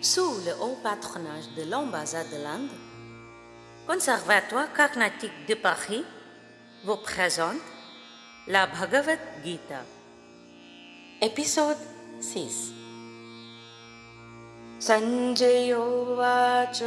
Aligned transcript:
sous 0.00 0.34
le 0.46 0.52
haut 0.62 0.78
patronage 0.82 1.48
de 1.56 1.70
l'ambassade 1.70 2.30
de 2.30 2.42
l'Inde, 2.42 2.70
Conservatoire 3.86 4.72
Carnatique 4.72 5.46
de 5.48 5.54
Paris 5.54 6.04
vous 6.84 6.96
présente 6.96 7.62
la 8.48 8.66
Bhagavad 8.66 9.18
Gita. 9.44 9.82
Épisode 11.22 11.78
6 12.20 12.72
सञ्जयोवाच 14.86 16.80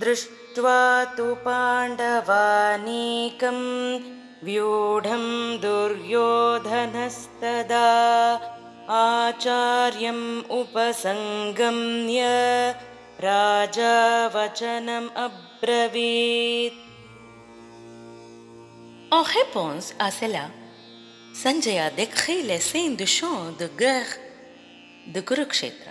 दृष्ट्वा 0.00 0.80
तु 1.16 1.26
पाण्डवानीकं 1.44 1.98
व्यूढं 4.46 5.24
दुर्योधनस्तदा 5.62 6.64
आचार्यम् 8.90 10.24
उपसङ्गम्य 10.58 12.20
राजा 13.22 13.96
वचनम् 14.34 15.14
अब्रवीत् 15.26 16.90
En 19.12 19.22
réponse 19.22 19.92
à 19.98 20.12
cela, 20.12 20.50
Sanjaya 21.34 21.90
décrit 21.90 22.42
les 22.42 22.60
scènes 22.60 22.94
du 22.94 23.06
champ 23.06 23.50
de 23.58 23.66
guerre 23.66 24.06
de 25.08 25.20
Kurukshetra. 25.20 25.90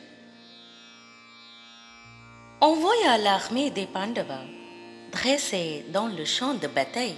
On 2.61 2.75
voit 2.75 3.17
l'armée 3.17 3.71
des 3.71 3.87
Pandavas 3.87 4.45
dressée 5.11 5.85
dans 5.89 6.07
le 6.07 6.23
champ 6.23 6.53
de 6.53 6.67
bataille. 6.67 7.15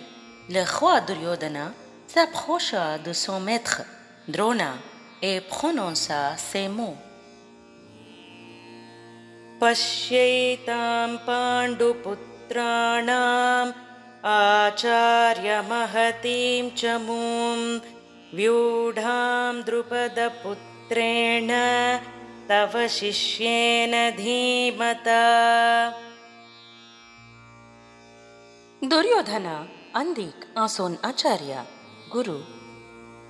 Le 0.49 0.63
roi 0.63 1.02
Duryodhana 1.02 1.73
s'approcha 2.07 2.98
de 2.98 3.13
son 3.13 3.39
maître 3.39 3.84
Drona 4.27 4.73
et 5.23 5.41
prononça 5.41 6.37
ces 6.37 6.69
mots. 6.69 6.97
पश्यैतां 9.61 11.11
पाण्डुपुत्राणाम् 11.27 12.11
आचार्यमहतीं 14.28 15.45
च 16.78 16.83
मूं 17.05 17.61
व्यूढां 18.36 19.55
द्रुपदपुत्रेण 19.67 21.51
तव 22.48 22.75
शिष्येन 22.98 23.95
धीमता 24.19 25.23
indique 30.03 30.47
en 30.55 30.69
son 30.69 30.98
acharya, 31.03 31.64
Guru, 32.12 32.39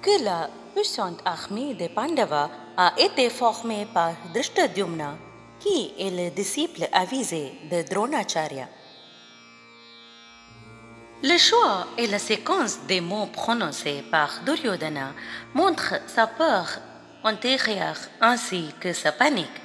que 0.07 0.23
la 0.23 0.49
puissante 0.73 1.21
armée 1.25 1.75
des 1.75 1.89
Pandavas 1.89 2.49
a 2.77 2.93
été 2.97 3.29
formée 3.29 3.89
par 3.93 4.13
Drishtadyumna, 4.33 5.17
qui 5.59 5.93
est 5.99 6.11
le 6.11 6.31
disciple 6.31 6.89
avisé 6.93 7.53
de 7.69 7.83
Dronacharya. 7.83 8.69
Le 11.25 11.37
choix 11.39 11.89
et 11.99 12.07
la 12.07 12.21
séquence 12.21 12.79
des 12.87 13.01
mots 13.01 13.27
prononcés 13.33 14.05
par 14.09 14.43
Duryodhana 14.45 15.13
montrent 15.55 16.01
sa 16.07 16.29
peur 16.29 16.69
antérieure 17.25 17.99
ainsi 18.21 18.73
que 18.79 18.93
sa 18.93 19.11
panique. 19.11 19.61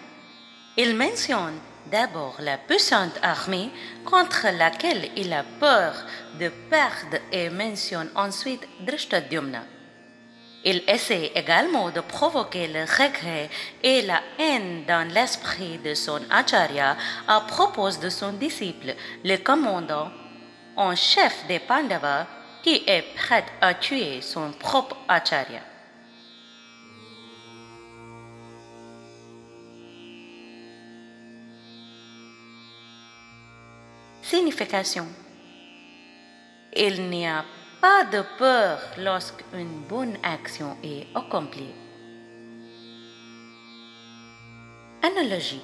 Il 0.75 0.95
mentionne 0.95 1.59
d'abord 1.91 2.37
la 2.39 2.57
puissante 2.57 3.19
armée 3.21 3.69
contre 4.05 4.47
laquelle 4.57 5.11
il 5.15 5.31
a 5.33 5.43
peur 5.59 5.93
de 6.39 6.49
perdre 6.67 7.19
et 7.31 7.51
mentionne 7.51 8.09
ensuite 8.15 8.67
Drishtadyumna. 8.79 9.80
Il 10.63 10.83
essaie 10.87 11.31
également 11.33 11.89
de 11.89 12.01
provoquer 12.01 12.67
le 12.67 12.81
regret 12.81 13.49
et 13.81 14.03
la 14.03 14.21
haine 14.37 14.85
dans 14.85 15.07
l'esprit 15.11 15.79
de 15.79 15.95
son 15.95 16.19
acharya 16.29 16.95
à 17.27 17.41
propos 17.41 17.89
de 17.89 18.09
son 18.09 18.33
disciple, 18.33 18.93
le 19.23 19.37
commandant 19.37 20.11
en 20.75 20.95
chef 20.95 21.47
des 21.47 21.59
Pandavas 21.59 22.27
qui 22.61 22.83
est 22.85 23.01
prêt 23.15 23.45
à 23.59 23.73
tuer 23.73 24.21
son 24.21 24.51
propre 24.51 24.97
acharya. 25.07 25.61
Signification 34.21 35.07
Il 36.75 37.09
n'y 37.09 37.27
a 37.27 37.43
pas 37.81 38.03
de 38.03 38.23
peur 38.37 38.79
lorsqu'une 38.99 39.81
bonne 39.89 40.15
action 40.21 40.77
est 40.83 41.07
accomplie. 41.15 41.73
Analogie. 45.01 45.63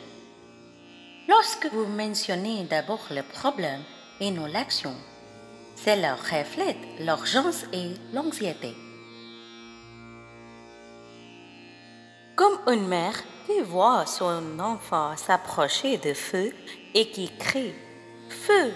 Lorsque 1.29 1.67
vous 1.67 1.85
mentionnez 1.85 2.63
d'abord 2.63 3.05
le 3.11 3.21
problème 3.21 3.83
et 4.19 4.31
non 4.31 4.47
l'action, 4.47 4.95
cela 5.75 6.15
reflète 6.15 6.77
l'urgence 6.99 7.65
et 7.71 7.91
l'anxiété. 8.13 8.73
Comme 12.35 12.59
une 12.67 12.87
mère 12.87 13.21
qui 13.45 13.61
voit 13.61 14.07
son 14.07 14.59
enfant 14.59 15.15
s'approcher 15.17 15.97
de 15.97 16.13
feu 16.13 16.51
et 16.95 17.11
qui 17.11 17.29
crie 17.37 17.73
Feu 18.29 18.73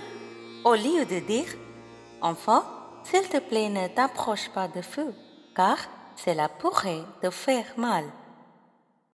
au 0.63 0.75
lieu 0.75 1.05
de 1.05 1.19
dire 1.25 1.47
Enfant, 2.21 2.63
s'il 3.03 3.27
te 3.27 3.37
plaît, 3.37 3.69
ne 3.69 3.87
t'approche 3.87 4.49
pas 4.49 4.67
de 4.67 4.81
feu, 4.81 5.13
car 5.55 5.77
cela 6.15 6.49
pourrait 6.49 7.03
te 7.21 7.29
faire 7.29 7.65
mal. 7.77 8.05